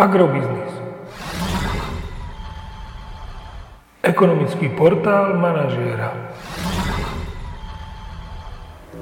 [0.00, 0.72] Agrobiznis.
[4.00, 6.16] Ekonomický portál manažéra.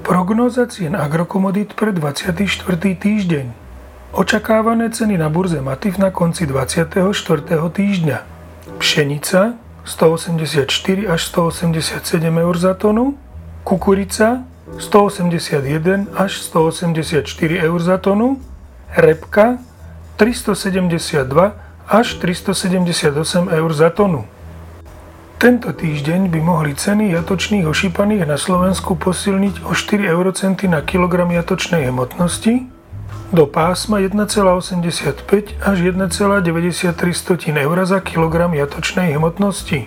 [0.02, 2.66] Prognóza cien agrokomodít pre 24.
[2.98, 3.46] týždeň.
[4.10, 6.90] Očakávané ceny na burze Matif na konci 24.
[7.46, 8.18] týždňa.
[8.82, 9.54] Pšenica
[9.86, 10.66] 184
[11.06, 13.14] až 187 eur za tonu,
[13.62, 14.42] kukurica
[14.82, 17.22] 181 až 184
[17.54, 18.42] eur za tonu,
[18.98, 19.62] repka
[20.18, 21.54] 372
[21.86, 24.26] až 378 eur za tonu.
[25.38, 31.30] Tento týždeň by mohli ceny jatočných ošípaných na Slovensku posilniť o 4 eurocenty na kilogram
[31.30, 32.66] jatočnej hmotnosti
[33.30, 39.86] do pásma 1,85 až 1,93 eur za kilogram jatočnej hmotnosti.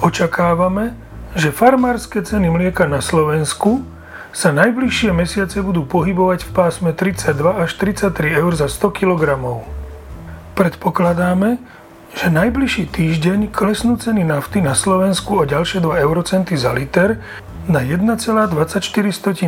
[0.00, 0.96] Očakávame,
[1.36, 3.84] že farmárske ceny mlieka na Slovensku
[4.30, 9.22] sa najbližšie mesiace budú pohybovať v pásme 32 až 33 eur za 100 kg.
[10.54, 11.58] Predpokladáme,
[12.14, 17.22] že najbližší týždeň klesnú ceny nafty na Slovensku o ďalšie 2 eurocenty za liter
[17.70, 18.50] na 1,24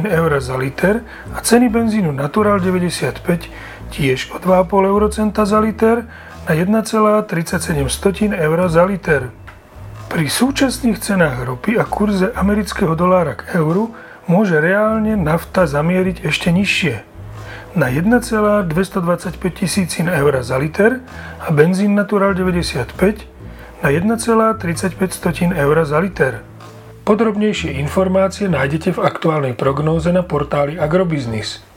[0.07, 1.03] eur za liter
[1.35, 3.51] a ceny benzínu Natural 95
[3.91, 6.07] tiež o 2,5 eurocenta za liter
[6.47, 9.31] na 1,37 eur za liter.
[10.07, 13.91] Pri súčasných cenách ropy a kurze amerického dolára k euru
[14.27, 16.95] môže reálne nafta zamieriť ešte nižšie
[17.73, 21.01] na 1,225 tisícin eur za liter
[21.41, 22.93] a benzín Natural 95
[23.81, 26.45] na 1,35 eur za liter.
[27.03, 31.72] Podrobnejšie informácie nájdete v aktuálnej prognóze na portáli Agrobiznis.